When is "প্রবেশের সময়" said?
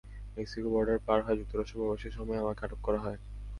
1.79-2.41